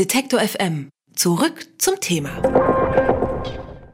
Detektor 0.00 0.40
FM. 0.40 0.88
Zurück 1.14 1.66
zum 1.76 2.00
Thema. 2.00 2.30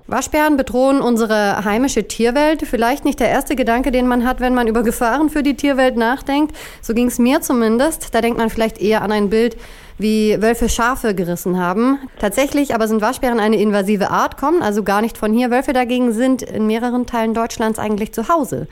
Waschbären 0.06 0.56
bedrohen 0.56 1.00
unsere 1.00 1.64
heimische 1.64 2.06
Tierwelt. 2.06 2.62
Vielleicht 2.64 3.04
nicht 3.04 3.18
der 3.18 3.28
erste 3.28 3.56
Gedanke, 3.56 3.90
den 3.90 4.06
man 4.06 4.24
hat, 4.24 4.38
wenn 4.38 4.54
man 4.54 4.68
über 4.68 4.84
Gefahren 4.84 5.30
für 5.30 5.42
die 5.42 5.56
Tierwelt 5.56 5.96
nachdenkt. 5.96 6.54
So 6.80 6.94
ging 6.94 7.08
es 7.08 7.18
mir 7.18 7.40
zumindest. 7.40 8.14
Da 8.14 8.20
denkt 8.20 8.38
man 8.38 8.50
vielleicht 8.50 8.80
eher 8.80 9.02
an 9.02 9.10
ein 9.10 9.30
Bild, 9.30 9.56
wie 9.98 10.40
Wölfe 10.40 10.68
Schafe 10.68 11.12
gerissen 11.12 11.58
haben. 11.58 11.98
Tatsächlich 12.20 12.72
aber 12.72 12.86
sind 12.86 13.00
Waschbären 13.00 13.40
eine 13.40 13.56
invasive 13.56 14.12
Art, 14.12 14.36
kommen 14.36 14.62
also 14.62 14.84
gar 14.84 15.00
nicht 15.00 15.18
von 15.18 15.32
hier. 15.32 15.50
Wölfe 15.50 15.72
dagegen 15.72 16.12
sind 16.12 16.40
in 16.42 16.68
mehreren 16.68 17.06
Teilen 17.06 17.34
Deutschlands 17.34 17.80
eigentlich 17.80 18.12
zu 18.12 18.28
Hause. 18.28 18.68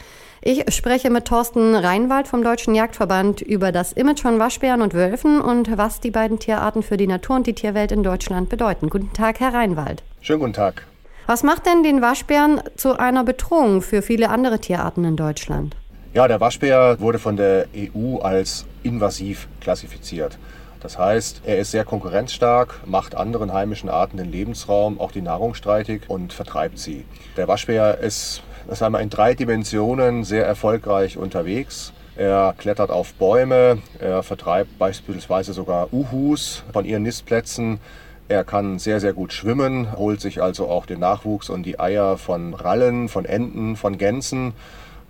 Ich 0.47 0.75
spreche 0.75 1.09
mit 1.09 1.25
Thorsten 1.25 1.75
Reinwald 1.75 2.29
vom 2.29 2.45
Deutschen 2.45 2.75
Jagdverband 2.75 3.41
über 3.41 3.73
das 3.73 3.95
Image 3.95 4.21
von 4.21 4.39
Waschbären 4.39 4.83
und 4.83 4.93
Wölfen 4.93 5.41
und 5.41 5.79
was 5.79 6.01
die 6.01 6.11
beiden 6.11 6.39
Tierarten 6.39 6.83
für 6.83 6.99
die 6.99 7.07
Natur 7.07 7.37
und 7.37 7.47
die 7.47 7.55
Tierwelt 7.55 7.93
in 7.93 8.03
Deutschland 8.03 8.51
bedeuten. 8.51 8.91
Guten 8.91 9.11
Tag, 9.15 9.41
Herr 9.41 9.55
Reinwald. 9.55 10.03
Schönen 10.21 10.41
guten 10.41 10.53
Tag. 10.53 10.87
Was 11.27 11.45
macht 11.45 11.65
denn 11.65 11.83
den 11.83 12.03
Waschbären 12.03 12.61
zu 12.77 12.99
einer 12.99 13.25
Bedrohung 13.25 13.81
für 13.81 14.03
viele 14.03 14.29
andere 14.29 14.59
Tierarten 14.59 15.07
in 15.07 15.17
Deutschland? 15.17 15.77
Ja, 16.13 16.29
der 16.29 16.43
Waschbär 16.43 17.01
wurde 17.01 17.19
von 17.19 17.39
der 17.39 17.65
EU 17.75 18.19
als 18.19 18.67
invasiv 18.83 19.49
klassifiziert. 19.63 20.37
Das 20.83 20.99
heißt, 20.99 21.41
er 21.47 21.57
ist 21.57 21.71
sehr 21.71 21.87
konkurrenzstark, 21.87 22.83
macht 22.85 23.15
anderen 23.15 23.55
heimischen 23.55 23.89
Arten 23.89 24.19
den 24.19 24.31
Lebensraum, 24.31 25.01
auch 25.01 25.11
die 25.11 25.23
Nahrung 25.23 25.55
streitig 25.55 26.03
und 26.09 26.35
vertreibt 26.35 26.79
sie. 26.79 27.07
Der 27.39 27.49
Waschbär 27.49 27.97
ist 28.01 28.43
sagen 28.69 28.95
wir, 28.95 29.01
in 29.01 29.11
drei 29.11 29.35
Dimensionen 29.35 30.25
sehr 30.25 30.47
erfolgreich 30.47 31.17
unterwegs. 31.17 31.93
Er 32.17 32.55
klettert 32.57 32.91
auf 32.91 33.15
Bäume, 33.15 33.79
er 33.99 34.23
vertreibt 34.23 34.79
beispielsweise 34.79 35.53
sogar 35.53 35.93
Uhus 35.93 36.63
von 36.73 36.85
ihren 36.85 37.03
Nistplätzen. 37.03 37.81
Er 38.29 38.45
kann 38.45 38.79
sehr, 38.79 39.01
sehr 39.01 39.13
gut 39.13 39.33
schwimmen, 39.33 39.97
holt 39.97 40.21
sich 40.21 40.41
also 40.41 40.69
auch 40.69 40.87
den 40.87 41.01
Nachwuchs 41.01 41.51
und 41.51 41.65
die 41.65 41.79
Eier 41.79 42.17
von 42.17 42.55
Rallen, 42.55 43.09
von 43.09 43.25
Enten, 43.25 43.77
von 43.77 43.99
Gänsen. 43.99 44.55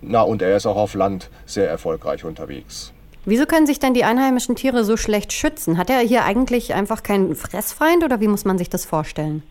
Na, 0.01 0.21
und 0.21 0.41
er 0.41 0.57
ist 0.57 0.65
auch 0.65 0.75
auf 0.75 0.95
Land 0.95 1.29
sehr 1.45 1.69
erfolgreich 1.69 2.25
unterwegs. 2.25 2.91
Wieso 3.23 3.45
können 3.45 3.65
sich 3.65 3.79
denn 3.79 3.93
die 3.93 4.03
einheimischen 4.03 4.55
Tiere 4.55 4.83
so 4.83 4.97
schlecht 4.97 5.33
schützen? 5.33 5.77
Hat 5.77 5.89
er 5.89 5.99
hier 5.99 6.25
eigentlich 6.25 6.73
einfach 6.73 7.03
keinen 7.03 7.35
Fressfeind 7.35 8.03
oder 8.03 8.19
wie 8.19 8.27
muss 8.27 8.45
man 8.45 8.57
sich 8.57 8.69
das 8.69 8.85
vorstellen? 8.85 9.41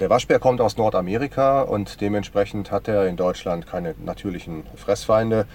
Der 0.00 0.10
Waschbär 0.10 0.40
kommt 0.40 0.60
aus 0.60 0.76
Nordamerika 0.76 1.62
und 1.62 2.00
dementsprechend 2.00 2.72
hat 2.72 2.88
er 2.88 3.06
in 3.06 3.16
Deutschland 3.16 3.64
keine 3.68 3.94
natürlichen 4.04 4.64
Fressfeinde. 4.74 5.46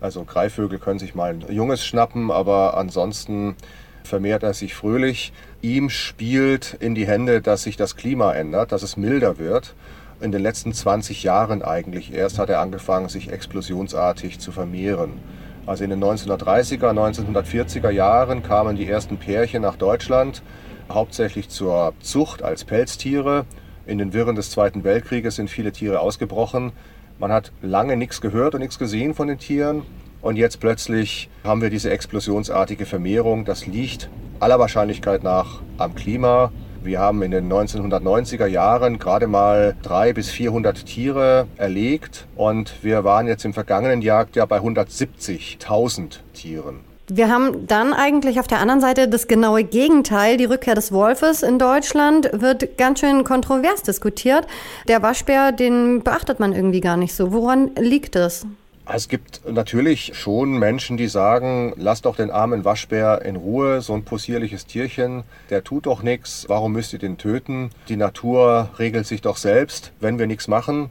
Also 0.00 0.22
Greifvögel 0.22 0.78
können 0.78 1.00
sich 1.00 1.16
mal 1.16 1.30
ein 1.30 1.44
Junges 1.52 1.84
schnappen, 1.84 2.30
aber 2.30 2.76
ansonsten 2.76 3.56
vermehrt 4.04 4.44
er 4.44 4.54
sich 4.54 4.76
fröhlich. 4.76 5.32
Ihm 5.60 5.90
spielt 5.90 6.74
in 6.74 6.94
die 6.94 7.08
Hände, 7.08 7.40
dass 7.40 7.64
sich 7.64 7.76
das 7.76 7.96
Klima 7.96 8.32
ändert, 8.32 8.70
dass 8.70 8.84
es 8.84 8.96
milder 8.96 9.38
wird. 9.38 9.74
In 10.20 10.30
den 10.30 10.40
letzten 10.40 10.72
20 10.72 11.24
Jahren 11.24 11.62
eigentlich 11.62 12.14
erst 12.14 12.38
hat 12.38 12.48
er 12.48 12.60
angefangen, 12.60 13.08
sich 13.08 13.32
explosionsartig 13.32 14.38
zu 14.38 14.52
vermehren. 14.52 15.18
Also 15.66 15.82
in 15.82 15.90
den 15.90 16.02
1930er, 16.02 16.92
1940er 16.92 17.90
Jahren 17.90 18.44
kamen 18.44 18.76
die 18.76 18.88
ersten 18.88 19.16
Pärchen 19.16 19.62
nach 19.62 19.76
Deutschland, 19.76 20.42
hauptsächlich 20.88 21.48
zur 21.48 21.92
Zucht 22.00 22.44
als 22.44 22.64
Pelztiere. 22.64 23.46
In 23.90 23.98
den 23.98 24.12
Wirren 24.12 24.36
des 24.36 24.52
Zweiten 24.52 24.84
Weltkrieges 24.84 25.34
sind 25.34 25.50
viele 25.50 25.72
Tiere 25.72 25.98
ausgebrochen. 25.98 26.70
Man 27.18 27.32
hat 27.32 27.50
lange 27.60 27.96
nichts 27.96 28.20
gehört 28.20 28.54
und 28.54 28.60
nichts 28.60 28.78
gesehen 28.78 29.14
von 29.14 29.26
den 29.26 29.38
Tieren. 29.38 29.82
Und 30.22 30.36
jetzt 30.36 30.60
plötzlich 30.60 31.28
haben 31.42 31.60
wir 31.60 31.70
diese 31.70 31.90
explosionsartige 31.90 32.86
Vermehrung. 32.86 33.44
Das 33.44 33.66
liegt 33.66 34.08
aller 34.38 34.60
Wahrscheinlichkeit 34.60 35.24
nach 35.24 35.60
am 35.76 35.96
Klima. 35.96 36.52
Wir 36.84 37.00
haben 37.00 37.20
in 37.22 37.32
den 37.32 37.52
1990er 37.52 38.46
Jahren 38.46 39.00
gerade 39.00 39.26
mal 39.26 39.74
300 39.82 40.14
bis 40.14 40.30
400 40.30 40.86
Tiere 40.86 41.48
erlegt 41.56 42.28
und 42.36 42.84
wir 42.84 43.02
waren 43.02 43.26
jetzt 43.26 43.44
im 43.44 43.52
vergangenen 43.52 44.02
Jagdjahr 44.02 44.46
bei 44.46 44.58
170.000 44.58 46.20
Tieren. 46.32 46.89
Wir 47.12 47.28
haben 47.28 47.66
dann 47.66 47.92
eigentlich 47.92 48.38
auf 48.38 48.46
der 48.46 48.60
anderen 48.60 48.80
Seite 48.80 49.08
das 49.08 49.26
genaue 49.26 49.64
Gegenteil. 49.64 50.36
Die 50.36 50.44
Rückkehr 50.44 50.76
des 50.76 50.92
Wolfes 50.92 51.42
in 51.42 51.58
Deutschland 51.58 52.30
wird 52.32 52.78
ganz 52.78 53.00
schön 53.00 53.24
kontrovers 53.24 53.82
diskutiert. 53.82 54.46
Der 54.86 55.02
Waschbär, 55.02 55.50
den 55.50 56.04
beachtet 56.04 56.38
man 56.38 56.52
irgendwie 56.52 56.80
gar 56.80 56.96
nicht 56.96 57.12
so. 57.12 57.32
Woran 57.32 57.72
liegt 57.74 58.14
es? 58.14 58.46
Es 58.86 59.08
gibt 59.08 59.40
natürlich 59.50 60.12
schon 60.14 60.52
Menschen, 60.52 60.96
die 60.96 61.08
sagen, 61.08 61.72
lass 61.76 62.00
doch 62.02 62.14
den 62.14 62.30
armen 62.30 62.64
Waschbär 62.64 63.22
in 63.24 63.34
Ruhe, 63.34 63.80
so 63.80 63.92
ein 63.94 64.04
possierliches 64.04 64.66
Tierchen, 64.66 65.24
der 65.50 65.64
tut 65.64 65.86
doch 65.86 66.02
nichts, 66.02 66.44
warum 66.46 66.72
müsst 66.72 66.92
ihr 66.92 67.00
den 67.00 67.18
töten? 67.18 67.70
Die 67.88 67.96
Natur 67.96 68.70
regelt 68.78 69.06
sich 69.06 69.20
doch 69.20 69.36
selbst, 69.36 69.90
wenn 69.98 70.20
wir 70.20 70.28
nichts 70.28 70.46
machen. 70.46 70.90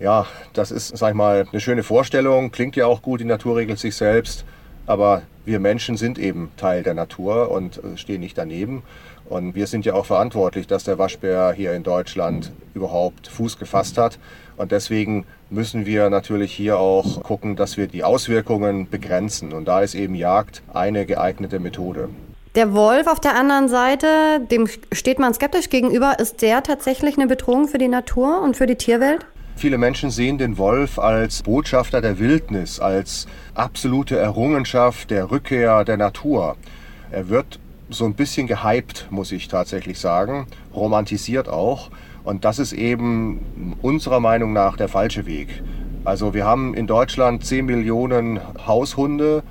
Ja, 0.00 0.26
das 0.54 0.70
ist, 0.70 0.96
sag 0.96 1.10
ich 1.10 1.16
mal, 1.16 1.46
eine 1.50 1.60
schöne 1.60 1.82
Vorstellung, 1.82 2.50
klingt 2.50 2.76
ja 2.76 2.86
auch 2.86 3.02
gut, 3.02 3.20
die 3.20 3.24
Natur 3.24 3.56
regelt 3.56 3.78
sich 3.78 3.94
selbst, 3.94 4.44
aber 4.88 5.22
wir 5.44 5.60
Menschen 5.60 5.96
sind 5.96 6.18
eben 6.18 6.50
Teil 6.56 6.82
der 6.82 6.94
Natur 6.94 7.50
und 7.50 7.78
äh, 7.78 7.96
stehen 7.96 8.20
nicht 8.20 8.36
daneben. 8.36 8.82
Und 9.28 9.54
wir 9.54 9.66
sind 9.66 9.84
ja 9.84 9.92
auch 9.92 10.06
verantwortlich, 10.06 10.66
dass 10.66 10.84
der 10.84 10.98
Waschbär 10.98 11.52
hier 11.52 11.74
in 11.74 11.82
Deutschland 11.82 12.50
überhaupt 12.74 13.28
Fuß 13.28 13.58
gefasst 13.58 13.98
hat. 13.98 14.18
Und 14.56 14.72
deswegen 14.72 15.26
müssen 15.50 15.84
wir 15.84 16.08
natürlich 16.08 16.52
hier 16.52 16.78
auch 16.78 17.22
gucken, 17.22 17.54
dass 17.54 17.76
wir 17.76 17.86
die 17.86 18.04
Auswirkungen 18.04 18.88
begrenzen. 18.88 19.52
Und 19.52 19.66
da 19.66 19.82
ist 19.82 19.94
eben 19.94 20.14
Jagd 20.14 20.62
eine 20.72 21.04
geeignete 21.04 21.60
Methode. 21.60 22.08
Der 22.54 22.72
Wolf 22.72 23.06
auf 23.06 23.20
der 23.20 23.36
anderen 23.36 23.68
Seite, 23.68 24.40
dem 24.50 24.66
steht 24.92 25.18
man 25.18 25.34
skeptisch 25.34 25.68
gegenüber. 25.68 26.18
Ist 26.18 26.40
der 26.40 26.62
tatsächlich 26.62 27.18
eine 27.18 27.26
Bedrohung 27.26 27.68
für 27.68 27.78
die 27.78 27.88
Natur 27.88 28.40
und 28.42 28.56
für 28.56 28.66
die 28.66 28.76
Tierwelt? 28.76 29.26
Viele 29.58 29.76
Menschen 29.76 30.10
sehen 30.10 30.38
den 30.38 30.56
Wolf 30.56 31.00
als 31.00 31.42
Botschafter 31.42 32.00
der 32.00 32.20
Wildnis, 32.20 32.78
als 32.78 33.26
absolute 33.54 34.16
Errungenschaft 34.16 35.10
der 35.10 35.32
Rückkehr 35.32 35.84
der 35.84 35.96
Natur. 35.96 36.54
Er 37.10 37.28
wird 37.28 37.58
so 37.90 38.04
ein 38.04 38.14
bisschen 38.14 38.46
gehypt, 38.46 39.08
muss 39.10 39.32
ich 39.32 39.48
tatsächlich 39.48 39.98
sagen, 39.98 40.46
romantisiert 40.72 41.48
auch. 41.48 41.90
Und 42.22 42.44
das 42.44 42.60
ist 42.60 42.72
eben 42.72 43.74
unserer 43.82 44.20
Meinung 44.20 44.52
nach 44.52 44.76
der 44.76 44.86
falsche 44.86 45.26
Weg. 45.26 45.48
Also 46.04 46.34
wir 46.34 46.44
haben 46.44 46.74
in 46.74 46.86
Deutschland 46.86 47.44
10 47.44 47.66
Millionen 47.66 48.38
Haushunde 48.64 49.42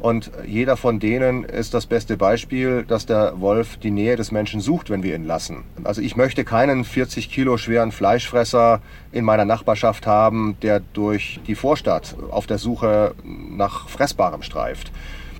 und 0.00 0.30
jeder 0.46 0.76
von 0.76 0.98
denen 0.98 1.44
ist 1.44 1.74
das 1.74 1.86
beste 1.86 2.16
Beispiel, 2.16 2.84
dass 2.86 3.06
der 3.06 3.40
Wolf 3.40 3.76
die 3.78 3.90
Nähe 3.90 4.16
des 4.16 4.32
Menschen 4.32 4.60
sucht, 4.60 4.90
wenn 4.90 5.02
wir 5.02 5.14
ihn 5.14 5.24
lassen. 5.24 5.64
Also 5.84 6.00
ich 6.02 6.16
möchte 6.16 6.44
keinen 6.44 6.84
40 6.84 7.30
Kilo 7.30 7.56
schweren 7.56 7.92
Fleischfresser 7.92 8.80
in 9.12 9.24
meiner 9.24 9.44
Nachbarschaft 9.44 10.06
haben, 10.06 10.56
der 10.62 10.80
durch 10.80 11.40
die 11.46 11.54
Vorstadt 11.54 12.16
auf 12.30 12.46
der 12.46 12.58
Suche 12.58 13.14
nach 13.24 13.88
Fressbarem 13.88 14.42
streift. 14.42 14.92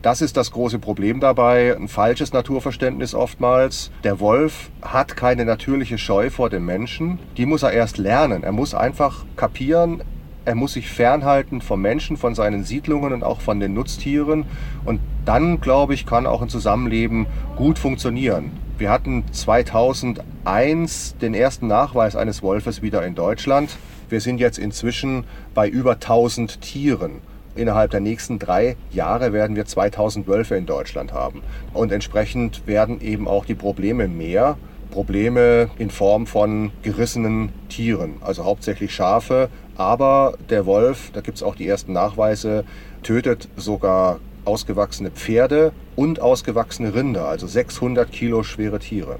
Das 0.03 0.21
ist 0.21 0.37
das 0.37 0.53
große 0.53 0.79
Problem 0.79 1.19
dabei, 1.19 1.75
ein 1.77 1.89
falsches 1.89 2.33
Naturverständnis 2.33 3.13
oftmals. 3.15 3.91
Der 4.05 4.21
Wolf 4.21 4.71
hat 4.81 5.17
keine 5.17 5.45
natürliche 5.45 5.99
Scheu 5.99 6.31
vor 6.31 6.49
dem 6.49 6.65
Menschen, 6.65 7.19
die 7.37 7.45
muss 7.45 7.65
er 7.65 7.73
erst 7.73 7.99
lernen. 7.99 8.45
Er 8.45 8.53
muss 8.53 8.73
einfach 8.73 9.25
kapieren, 9.35 10.03
er 10.47 10.55
muss 10.55 10.73
sich 10.73 10.89
fernhalten 10.89 11.61
vom 11.61 11.83
Menschen, 11.83 12.17
von 12.17 12.35
seinen 12.35 12.65
Siedlungen 12.65 13.13
und 13.13 13.23
auch 13.23 13.41
von 13.41 13.61
den 13.61 13.75
Nutztieren. 13.75 14.47
Und 14.85 15.01
dann, 15.25 15.61
glaube 15.61 15.93
ich, 15.93 16.07
kann 16.07 16.27
auch 16.27 16.41
ein 16.41 16.49
Zusammenleben 16.49 17.27
gut 17.57 17.79
funktionieren. 17.79 18.53
Wir 18.79 18.91
hatten 18.91 19.25
2001 19.33 21.17
den 21.21 21.35
ersten 21.35 21.67
Nachweis 21.67 22.17
eines 22.17 22.43
Wolfes 22.43 22.81
wieder 22.81 23.05
in 23.05 23.15
Deutschland. 23.15 23.77
Wir 24.09 24.21
sind 24.21 24.39
jetzt 24.39 24.59
inzwischen 24.59 25.25
bei 25.53 25.69
über 25.69 25.95
1000 25.95 26.61
Tieren 26.61 27.21
innerhalb 27.57 27.91
der 27.91 28.01
nächsten 28.01 28.39
drei 28.39 28.77
Jahre 28.93 29.33
werden 29.33 29.57
wir 29.57 29.65
2000 29.65 30.29
Wölfe 30.29 30.57
in 30.57 30.67
Deutschland 30.67 31.13
haben. 31.13 31.43
Und 31.73 31.91
entsprechend 31.91 32.67
werden 32.67 33.01
eben 33.01 33.27
auch 33.27 33.47
die 33.47 33.55
Probleme 33.55 34.09
mehr. 34.09 34.57
Probleme 34.91 35.69
in 35.79 35.91
Form 35.91 36.27
von 36.27 36.71
gerissenen 36.83 37.51
Tieren, 37.69 38.15
also 38.21 38.45
hauptsächlich 38.45 38.95
Schafe. 38.95 39.49
Aber 39.79 40.35
der 40.49 40.67
Wolf, 40.67 41.11
da 41.13 41.21
gibt 41.21 41.37
es 41.37 41.43
auch 41.43 41.55
die 41.55 41.69
ersten 41.69 41.93
Nachweise, 41.93 42.65
tötet 43.03 43.49
sogar 43.57 44.19
ausgewachsene 44.45 45.11
Pferde 45.11 45.73
und 45.97 46.21
ausgewachsene 46.21 46.95
Rinder, 46.95 47.27
also 47.27 47.47
600 47.47 48.11
Kilo 48.11 48.43
schwere 48.43 48.79
Tiere. 48.79 49.19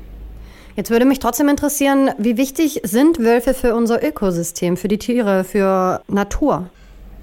Jetzt 0.77 0.91
würde 0.91 1.07
mich 1.07 1.19
trotzdem 1.19 1.49
interessieren, 1.49 2.11
wie 2.19 2.37
wichtig 2.37 2.81
sind 2.85 3.19
Wölfe 3.19 3.55
für 3.55 3.75
unser 3.75 4.05
Ökosystem, 4.07 4.77
für 4.77 4.89
die 4.89 4.99
Tiere, 4.99 5.43
für 5.43 6.03
Natur? 6.07 6.69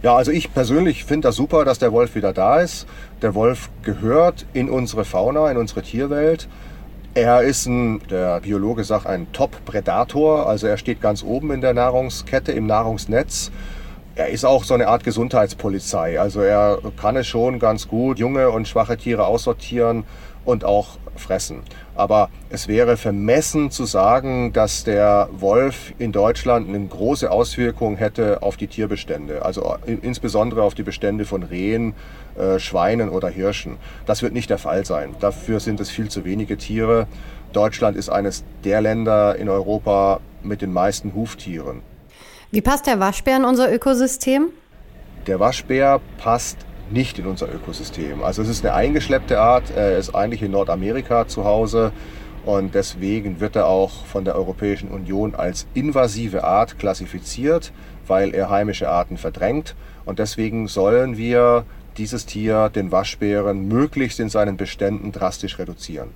Ja, 0.01 0.15
also 0.15 0.31
ich 0.31 0.53
persönlich 0.53 1.05
finde 1.05 1.27
das 1.27 1.35
super, 1.35 1.63
dass 1.63 1.79
der 1.79 1.93
Wolf 1.93 2.15
wieder 2.15 2.33
da 2.33 2.59
ist. 2.59 2.87
Der 3.21 3.35
Wolf 3.35 3.69
gehört 3.83 4.45
in 4.53 4.69
unsere 4.69 5.05
Fauna, 5.05 5.49
in 5.49 5.57
unsere 5.57 5.81
Tierwelt. 5.81 6.49
Er 7.15 7.43
ist 7.43 7.67
ein, 7.67 8.01
der 8.09 8.39
Biologe 8.39 8.83
sagt, 8.83 9.05
ein 9.05 9.31
Top-Predator, 9.33 10.47
also 10.47 10.65
er 10.65 10.77
steht 10.77 10.99
ganz 10.99 11.21
oben 11.21 11.51
in 11.51 11.61
der 11.61 11.75
Nahrungskette, 11.75 12.51
im 12.53 12.65
Nahrungsnetz. 12.65 13.51
Er 14.15 14.29
ist 14.29 14.45
auch 14.45 14.63
so 14.63 14.73
eine 14.73 14.87
Art 14.87 15.03
Gesundheitspolizei, 15.03 16.19
also 16.19 16.41
er 16.41 16.79
kann 16.99 17.15
es 17.15 17.27
schon 17.27 17.59
ganz 17.59 17.87
gut, 17.87 18.17
junge 18.17 18.49
und 18.49 18.67
schwache 18.67 18.97
Tiere 18.97 19.27
aussortieren 19.27 20.05
und 20.43 20.65
auch 20.65 20.97
fressen. 21.15 21.61
Aber 21.95 22.29
es 22.49 22.67
wäre 22.67 22.97
vermessen 22.97 23.69
zu 23.69 23.85
sagen, 23.85 24.51
dass 24.51 24.83
der 24.83 25.29
Wolf 25.33 25.93
in 25.99 26.11
Deutschland 26.11 26.67
eine 26.67 26.83
große 26.83 27.29
Auswirkung 27.29 27.95
hätte 27.95 28.41
auf 28.41 28.57
die 28.57 28.67
Tierbestände, 28.67 29.45
also 29.45 29.75
insbesondere 29.85 30.63
auf 30.63 30.73
die 30.73 30.81
Bestände 30.81 31.25
von 31.25 31.43
Rehen, 31.43 31.93
äh, 32.37 32.59
Schweinen 32.59 33.09
oder 33.09 33.29
Hirschen. 33.29 33.77
Das 34.05 34.21
wird 34.21 34.33
nicht 34.33 34.49
der 34.49 34.57
Fall 34.57 34.85
sein. 34.85 35.15
Dafür 35.19 35.59
sind 35.59 35.79
es 35.79 35.89
viel 35.89 36.09
zu 36.09 36.25
wenige 36.25 36.57
Tiere. 36.57 37.07
Deutschland 37.51 37.95
ist 37.95 38.09
eines 38.09 38.43
der 38.63 38.81
Länder 38.81 39.35
in 39.35 39.49
Europa 39.49 40.19
mit 40.41 40.61
den 40.61 40.73
meisten 40.73 41.13
Huftieren. 41.13 41.81
Wie 42.51 42.61
passt 42.61 42.87
der 42.87 42.99
Waschbär 42.99 43.37
in 43.37 43.45
unser 43.45 43.73
Ökosystem? 43.73 44.49
Der 45.27 45.39
Waschbär 45.39 46.01
passt 46.17 46.57
nicht 46.91 47.17
in 47.17 47.25
unser 47.25 47.47
Ökosystem. 47.53 48.23
Also 48.23 48.41
es 48.41 48.49
ist 48.49 48.65
eine 48.65 48.73
eingeschleppte 48.75 49.39
Art, 49.39 49.71
er 49.75 49.97
ist 49.97 50.13
eigentlich 50.13 50.41
in 50.41 50.51
Nordamerika 50.51 51.27
zu 51.27 51.45
Hause 51.45 51.91
und 52.45 52.75
deswegen 52.75 53.39
wird 53.39 53.55
er 53.55 53.67
auch 53.67 54.05
von 54.05 54.25
der 54.25 54.35
Europäischen 54.35 54.89
Union 54.89 55.33
als 55.33 55.65
invasive 55.73 56.43
Art 56.43 56.77
klassifiziert, 56.77 57.71
weil 58.05 58.35
er 58.35 58.49
heimische 58.49 58.89
Arten 58.89 59.17
verdrängt 59.17 59.75
und 60.05 60.19
deswegen 60.19 60.67
sollen 60.67 61.17
wir 61.17 61.65
dieses 61.97 62.25
Tier, 62.25 62.69
den 62.69 62.91
Waschbären, 62.91 63.67
möglichst 63.67 64.19
in 64.19 64.29
seinen 64.29 64.57
Beständen 64.57 65.11
drastisch 65.11 65.59
reduzieren. 65.59 66.09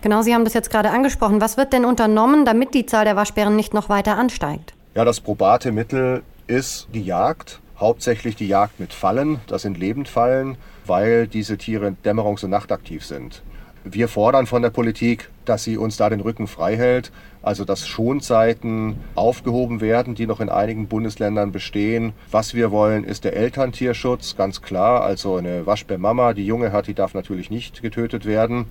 Genau, 0.00 0.22
Sie 0.22 0.34
haben 0.34 0.44
das 0.44 0.54
jetzt 0.54 0.70
gerade 0.70 0.90
angesprochen. 0.90 1.40
Was 1.40 1.56
wird 1.56 1.72
denn 1.72 1.84
unternommen, 1.84 2.44
damit 2.44 2.74
die 2.74 2.86
Zahl 2.86 3.04
der 3.04 3.16
Waschbären 3.16 3.56
nicht 3.56 3.74
noch 3.74 3.88
weiter 3.88 4.16
ansteigt? 4.16 4.74
Ja, 4.94 5.04
das 5.04 5.20
probate 5.20 5.72
Mittel 5.72 6.22
ist 6.46 6.88
die 6.92 7.02
Jagd 7.02 7.62
hauptsächlich 7.82 8.36
die 8.36 8.46
Jagd 8.46 8.80
mit 8.80 8.94
Fallen. 8.94 9.40
Das 9.48 9.62
sind 9.62 9.76
Lebendfallen, 9.76 10.56
weil 10.86 11.26
diese 11.26 11.58
Tiere 11.58 11.94
dämmerungs- 12.04 12.44
und 12.44 12.50
nachtaktiv 12.50 13.04
sind. 13.04 13.42
Wir 13.84 14.06
fordern 14.06 14.46
von 14.46 14.62
der 14.62 14.70
Politik, 14.70 15.28
dass 15.44 15.64
sie 15.64 15.76
uns 15.76 15.96
da 15.96 16.08
den 16.08 16.20
Rücken 16.20 16.46
frei 16.46 16.76
hält, 16.76 17.10
also 17.42 17.64
dass 17.64 17.88
Schonzeiten 17.88 18.96
aufgehoben 19.16 19.80
werden, 19.80 20.14
die 20.14 20.26
noch 20.26 20.40
in 20.40 20.48
einigen 20.48 20.86
Bundesländern 20.86 21.50
bestehen. 21.50 22.12
Was 22.30 22.54
wir 22.54 22.70
wollen, 22.70 23.02
ist 23.02 23.24
der 23.24 23.34
Elterntierschutz, 23.34 24.36
ganz 24.36 24.62
klar. 24.62 25.02
Also 25.02 25.34
eine 25.36 25.66
Waschbärmama, 25.66 26.32
die 26.32 26.46
Junge 26.46 26.70
hat, 26.70 26.86
die 26.86 26.94
darf 26.94 27.14
natürlich 27.14 27.50
nicht 27.50 27.82
getötet 27.82 28.24
werden. 28.24 28.66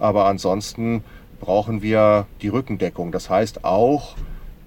Aber 0.00 0.26
ansonsten 0.26 1.04
brauchen 1.40 1.80
wir 1.80 2.26
die 2.42 2.48
Rückendeckung. 2.48 3.12
Das 3.12 3.30
heißt 3.30 3.64
auch, 3.64 4.16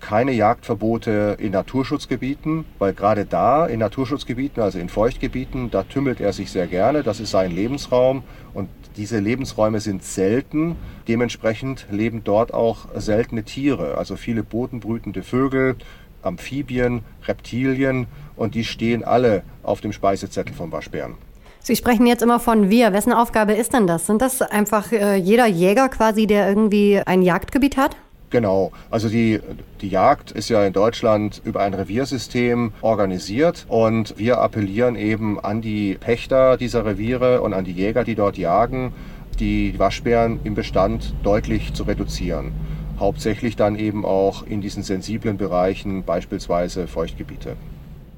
keine 0.01 0.33
Jagdverbote 0.33 1.38
in 1.39 1.51
Naturschutzgebieten, 1.51 2.65
weil 2.80 2.94
gerade 2.94 3.25
da 3.25 3.65
in 3.68 3.80
Naturschutzgebieten, 3.80 4.62
also 4.62 4.80
in 4.80 4.89
Feuchtgebieten, 4.89 5.71
da 5.71 5.83
tümmelt 5.83 6.19
er 6.19 6.33
sich 6.33 6.51
sehr 6.51 6.68
gerne, 6.68 7.03
das 7.03 7.19
ist 7.19 7.31
sein 7.31 7.51
Lebensraum 7.51 8.24
und 8.53 8.68
diese 8.98 9.19
Lebensräume 9.19 9.80
sind 9.80 10.03
selten, 10.03 10.75
dementsprechend 11.07 11.88
leben 11.89 12.24
dort 12.24 12.53
auch 12.53 12.88
seltene 12.95 13.44
Tiere, 13.44 13.98
also 13.98 14.18
viele 14.18 14.44
bodenbrütende 14.44 15.24
Vögel, 15.24 15.77
Amphibien, 16.24 17.03
Reptilien 17.25 18.07
und 18.36 18.56
die 18.56 18.65
stehen 18.65 19.03
alle 19.03 19.44
auf 19.63 19.81
dem 19.81 19.94
Speisezettel 19.94 20.53
vom 20.53 20.71
Waschbären. 20.71 21.15
Sie 21.63 21.75
sprechen 21.75 22.07
jetzt 22.07 22.24
immer 22.24 22.39
von 22.39 22.71
wir. 22.71 22.92
Wessen 22.92 23.13
Aufgabe 23.13 23.53
ist 23.53 23.74
denn 23.74 23.86
das? 23.86 24.07
Sind 24.07 24.21
das 24.21 24.42
einfach 24.42 24.92
äh, 24.92 25.15
jeder 25.15 25.45
Jäger 25.45 25.89
quasi, 25.89 26.25
der 26.25 26.50
irgendwie 26.50 27.00
ein 27.06 27.21
Jagdgebiet 27.21 27.77
hat? 27.77 27.95
Genau, 28.31 28.72
also 28.89 29.10
die, 29.10 29.42
die 29.81 29.89
Jagd 29.89 30.31
ist 30.31 30.48
ja 30.48 30.63
in 30.66 30.72
Deutschland 30.72 31.42
über 31.44 31.60
ein 31.60 31.74
Reviersystem 31.74 32.72
organisiert 32.81 33.66
und 33.68 34.18
wir 34.18 34.39
appellieren 34.39 34.95
eben 34.95 35.38
an 35.38 35.62
die 35.62 35.98
Pächter 36.00 36.56
dieser 36.56 36.86
Reviere 36.86 37.42
und 37.42 37.54
an 37.54 37.66
die 37.66 37.74
Jäger, 37.74 38.06
die 38.06 38.16
dort 38.16 38.38
jagen, 38.38 38.94
die 39.42 39.78
Waschbären 39.78 40.39
im 40.45 40.56
Bestand 40.56 41.13
deutlich 41.24 41.74
zu 41.74 41.83
reduzieren. 41.83 42.54
Hauptsächlich 42.98 43.57
dann 43.57 43.75
eben 43.75 44.06
auch 44.06 44.48
in 44.48 44.62
diesen 44.62 44.84
sensiblen 44.84 45.36
Bereichen, 45.36 46.04
beispielsweise 46.04 46.88
Feuchtgebiete. 46.88 47.57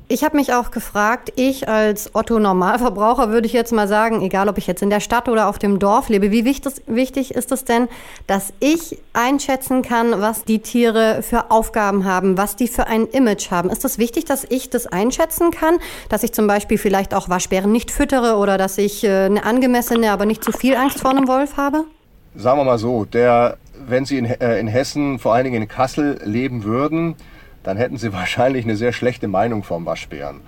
Ich 0.10 0.24
habe 0.24 0.36
mich 0.36 0.54
auch 0.54 0.72
gefragt, 0.72 1.32
ich 1.38 1.70
als 1.70 2.14
Otto 2.14 2.38
Normalverbraucher 2.38 3.30
würde 3.30 3.48
ich 3.48 3.54
jetzt 3.54 3.72
mal 3.72 3.88
sagen, 3.88 4.22
egal 4.22 4.50
ob 4.50 4.58
ich 4.58 4.68
jetzt 4.68 4.82
in 4.82 4.90
der 4.90 5.00
Stadt 5.00 5.30
oder 5.30 5.48
auf 5.48 5.60
dem 5.60 5.80
Dorf 5.80 6.10
lebe, 6.10 6.30
wie 6.30 6.44
wichtig, 6.44 6.74
wichtig 6.88 7.34
ist 7.34 7.52
es 7.54 7.64
denn, 7.64 7.88
dass 8.28 8.54
ich 8.60 9.00
einschätzen 9.14 9.82
kann, 9.82 10.20
was 10.20 10.44
die 10.44 10.60
Tiere 10.60 11.22
für 11.24 11.52
Aufgaben 11.52 12.04
haben, 12.04 12.38
was 12.38 12.58
die 12.58 12.68
für 12.68 12.88
ein 12.88 13.08
Image 13.08 13.50
haben? 13.50 13.70
Ist 13.70 13.86
es 13.86 13.94
das 13.94 13.98
wichtig, 13.98 14.26
dass 14.26 14.44
ich 14.44 14.70
das 14.70 14.88
einschätzen 14.88 15.52
kann, 15.52 15.78
dass 16.10 16.24
ich 16.24 16.34
zum 16.34 16.48
Beispiel 16.48 16.78
vielleicht 16.78 17.14
auch 17.14 17.30
Waschbären 17.30 17.72
nicht 17.72 17.90
füttere 17.90 18.36
oder 18.36 18.58
dass 18.58 18.78
ich 18.78 19.04
äh, 19.06 19.26
eine 19.26 19.46
angemessene, 19.46 20.12
aber 20.12 20.26
nicht 20.26 20.44
zu 20.44 20.52
viel 20.52 20.76
Angst 20.76 21.00
vor 21.00 21.12
einem 21.12 21.28
Wolf 21.28 21.56
habe? 21.56 21.86
Sagen 22.36 22.60
wir 22.60 22.66
mal 22.66 22.78
so, 22.78 23.06
der, 23.06 23.58
wenn 23.88 24.06
Sie 24.06 24.18
in, 24.18 24.26
äh, 24.26 24.60
in 24.60 24.68
Hessen, 24.68 25.18
vor 25.20 25.34
allen 25.34 25.46
Dingen 25.46 25.62
in 25.62 25.68
Kassel 25.68 26.20
leben 26.24 26.66
würden, 26.66 27.16
dann 27.64 27.78
hätten 27.78 27.98
Sie 27.98 28.14
wahrscheinlich 28.14 28.66
eine 28.66 28.76
sehr 28.76 28.94
schlechte 28.94 29.28
Meinung 29.28 29.64
vom 29.64 29.86
Waschbären. 29.86 30.42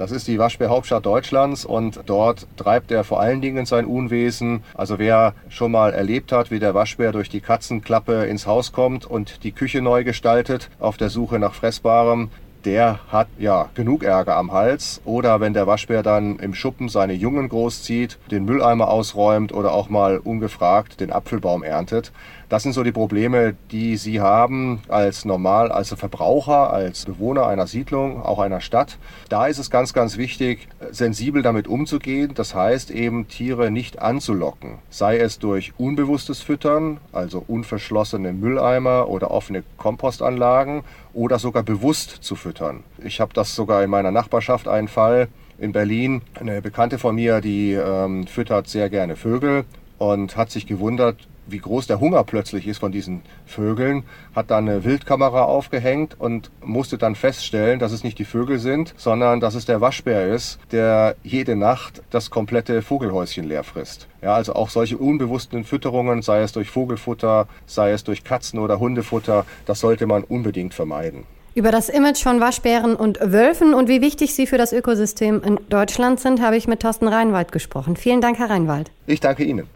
Das 0.00 0.12
ist 0.12 0.28
die 0.28 0.38
Waschbärhauptstadt 0.38 1.04
Deutschlands 1.04 1.66
und 1.66 2.00
dort 2.06 2.46
treibt 2.56 2.90
er 2.90 3.04
vor 3.04 3.20
allen 3.20 3.42
Dingen 3.42 3.66
sein 3.66 3.84
Unwesen. 3.84 4.62
Also 4.72 4.98
wer 4.98 5.34
schon 5.50 5.72
mal 5.72 5.92
erlebt 5.92 6.32
hat, 6.32 6.50
wie 6.50 6.58
der 6.58 6.72
Waschbär 6.72 7.12
durch 7.12 7.28
die 7.28 7.42
Katzenklappe 7.42 8.24
ins 8.24 8.46
Haus 8.46 8.72
kommt 8.72 9.04
und 9.04 9.44
die 9.44 9.52
Küche 9.52 9.82
neu 9.82 10.02
gestaltet 10.02 10.70
auf 10.78 10.96
der 10.96 11.10
Suche 11.10 11.38
nach 11.38 11.52
Fressbarem, 11.52 12.30
der 12.64 13.00
hat 13.08 13.28
ja 13.38 13.68
genug 13.74 14.02
Ärger 14.02 14.36
am 14.36 14.52
Hals. 14.52 15.00
Oder 15.04 15.40
wenn 15.40 15.54
der 15.54 15.66
Waschbär 15.66 16.02
dann 16.02 16.38
im 16.38 16.54
Schuppen 16.54 16.88
seine 16.88 17.14
Jungen 17.14 17.48
großzieht, 17.48 18.18
den 18.30 18.44
Mülleimer 18.44 18.88
ausräumt 18.88 19.52
oder 19.52 19.72
auch 19.72 19.88
mal 19.88 20.18
ungefragt 20.18 21.00
den 21.00 21.12
Apfelbaum 21.12 21.62
erntet. 21.62 22.12
Das 22.50 22.64
sind 22.64 22.72
so 22.72 22.82
die 22.82 22.90
Probleme, 22.90 23.54
die 23.70 23.96
Sie 23.96 24.20
haben 24.20 24.82
als 24.88 25.24
normal, 25.24 25.70
als 25.70 25.94
Verbraucher, 25.94 26.72
als 26.72 27.04
Bewohner 27.04 27.46
einer 27.46 27.68
Siedlung, 27.68 28.24
auch 28.24 28.40
einer 28.40 28.60
Stadt. 28.60 28.98
Da 29.28 29.46
ist 29.46 29.58
es 29.58 29.70
ganz, 29.70 29.92
ganz 29.92 30.16
wichtig, 30.16 30.66
sensibel 30.90 31.42
damit 31.42 31.68
umzugehen. 31.68 32.32
Das 32.34 32.52
heißt 32.56 32.90
eben, 32.90 33.28
Tiere 33.28 33.70
nicht 33.70 34.02
anzulocken. 34.02 34.78
Sei 34.90 35.18
es 35.18 35.38
durch 35.38 35.74
unbewusstes 35.78 36.42
Füttern, 36.42 36.98
also 37.12 37.44
unverschlossene 37.46 38.32
Mülleimer 38.32 39.08
oder 39.08 39.30
offene 39.30 39.62
Kompostanlagen 39.76 40.82
oder 41.12 41.38
sogar 41.38 41.62
bewusst 41.62 42.18
zu 42.22 42.36
füttern. 42.36 42.84
Ich 43.02 43.20
habe 43.20 43.32
das 43.34 43.54
sogar 43.54 43.82
in 43.82 43.90
meiner 43.90 44.10
Nachbarschaft 44.10 44.68
einen 44.68 44.88
Fall 44.88 45.28
in 45.58 45.72
Berlin. 45.72 46.22
Eine 46.38 46.62
Bekannte 46.62 46.98
von 46.98 47.14
mir, 47.14 47.40
die 47.40 47.72
ähm, 47.72 48.26
füttert 48.26 48.68
sehr 48.68 48.88
gerne 48.90 49.16
Vögel 49.16 49.64
und 49.98 50.36
hat 50.36 50.50
sich 50.50 50.66
gewundert, 50.66 51.28
wie 51.46 51.58
groß 51.58 51.86
der 51.86 52.00
Hunger 52.00 52.24
plötzlich 52.24 52.66
ist 52.66 52.78
von 52.78 52.92
diesen 52.92 53.22
Vögeln, 53.46 54.04
hat 54.34 54.50
dann 54.50 54.68
eine 54.68 54.84
Wildkamera 54.84 55.42
aufgehängt 55.42 56.16
und 56.18 56.50
musste 56.62 56.98
dann 56.98 57.14
feststellen, 57.14 57.78
dass 57.78 57.92
es 57.92 58.04
nicht 58.04 58.18
die 58.18 58.24
Vögel 58.24 58.58
sind, 58.58 58.94
sondern 58.96 59.40
dass 59.40 59.54
es 59.54 59.64
der 59.64 59.80
Waschbär 59.80 60.28
ist, 60.28 60.58
der 60.72 61.16
jede 61.22 61.56
Nacht 61.56 62.02
das 62.10 62.30
komplette 62.30 62.82
Vogelhäuschen 62.82 63.44
leer 63.44 63.64
frisst. 63.64 64.08
Ja, 64.22 64.34
also 64.34 64.54
auch 64.54 64.70
solche 64.70 64.98
unbewussten 64.98 65.64
Fütterungen, 65.64 66.22
sei 66.22 66.42
es 66.42 66.52
durch 66.52 66.70
Vogelfutter, 66.70 67.48
sei 67.66 67.92
es 67.92 68.04
durch 68.04 68.24
Katzen- 68.24 68.58
oder 68.58 68.78
Hundefutter, 68.78 69.46
das 69.66 69.80
sollte 69.80 70.06
man 70.06 70.24
unbedingt 70.24 70.74
vermeiden. 70.74 71.24
Über 71.52 71.72
das 71.72 71.88
Image 71.88 72.22
von 72.22 72.38
Waschbären 72.38 72.94
und 72.94 73.18
Wölfen 73.20 73.74
und 73.74 73.88
wie 73.88 74.00
wichtig 74.00 74.34
sie 74.34 74.46
für 74.46 74.56
das 74.56 74.72
Ökosystem 74.72 75.42
in 75.42 75.58
Deutschland 75.68 76.20
sind, 76.20 76.40
habe 76.40 76.56
ich 76.56 76.68
mit 76.68 76.80
Thorsten 76.80 77.08
Reinwald 77.08 77.50
gesprochen. 77.50 77.96
Vielen 77.96 78.20
Dank, 78.20 78.38
Herr 78.38 78.50
Reinwald. 78.50 78.92
Ich 79.08 79.18
danke 79.18 79.42
Ihnen. 79.42 79.66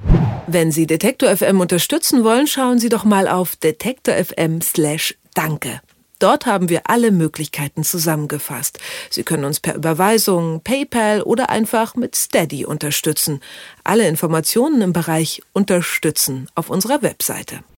Wenn 0.46 0.70
Sie 0.70 0.86
Detektor 0.86 1.36
FM 1.36 1.60
unterstützen 1.60 2.22
wollen, 2.22 2.46
schauen 2.46 2.78
Sie 2.78 2.88
doch 2.88 3.04
mal 3.04 3.26
auf 3.26 3.56
detektor 3.56 4.14
FM 4.14 4.60
slash 4.60 5.16
Danke. 5.34 5.80
Dort 6.20 6.46
haben 6.46 6.68
wir 6.68 6.82
alle 6.84 7.10
Möglichkeiten 7.10 7.82
zusammengefasst. 7.82 8.78
Sie 9.10 9.24
können 9.24 9.44
uns 9.44 9.58
per 9.58 9.74
Überweisung, 9.74 10.60
PayPal 10.62 11.22
oder 11.22 11.50
einfach 11.50 11.96
mit 11.96 12.14
Steady 12.14 12.64
unterstützen. 12.64 13.40
Alle 13.82 14.06
Informationen 14.06 14.80
im 14.80 14.92
Bereich 14.92 15.42
Unterstützen 15.52 16.48
auf 16.54 16.70
unserer 16.70 17.02
Webseite. 17.02 17.64